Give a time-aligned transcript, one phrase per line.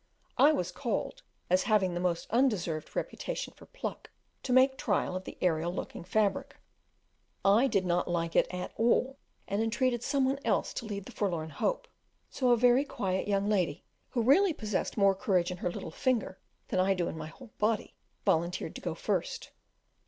[0.39, 4.09] I was called, as having a most undeserved reputation for "pluck,"
[4.41, 6.55] to make trial of the aerial looking fabric.
[7.45, 11.11] I did not like it at all, and entreated some one else to lead the
[11.11, 11.87] forlorn hope;
[12.31, 16.39] so a very quiet young lady, who really possessed more courage in her little finger
[16.69, 17.93] than I do in my whole body,
[18.25, 19.51] volunteered to go first.